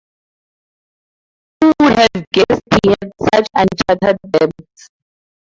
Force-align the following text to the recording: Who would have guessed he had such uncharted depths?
Who 1.61 1.71
would 1.79 1.95
have 1.99 2.25
guessed 2.33 2.61
he 2.83 2.95
had 2.99 3.11
such 3.31 3.47
uncharted 3.93 4.17
depths? 4.31 4.89